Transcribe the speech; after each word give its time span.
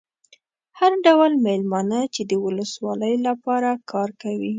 هر 0.79 0.91
ډول 1.05 1.31
مېلمانه 1.45 1.99
چې 2.13 2.21
د 2.29 2.31
ولسوالۍ 2.45 3.15
لپاره 3.27 3.69
کار 3.91 4.09
کوي. 4.21 4.49